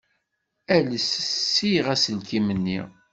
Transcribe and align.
Ales 0.75 1.09
ssiɣ 1.13 1.85
aselkim-nni. 1.93 2.79